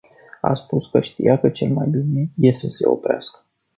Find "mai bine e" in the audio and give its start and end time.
1.73-2.51